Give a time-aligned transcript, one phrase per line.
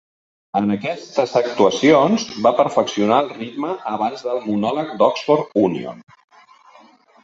[0.59, 6.07] En aquestes actuacions va perfeccionar el ritme abans del monòleg d'Oxford Union.